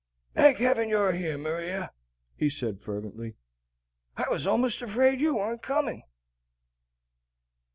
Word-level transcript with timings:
"Thank 0.33 0.57
Heaven 0.57 0.89
you're 0.89 1.11
here, 1.11 1.37
Maria!" 1.37 1.91
he 2.35 2.49
said 2.49 2.81
fervently. 2.81 3.35
"I 4.17 4.27
was 4.31 4.47
almost 4.47 4.81
afraid 4.81 5.21
you 5.21 5.35
weren't 5.35 5.61
coming." 5.61 6.01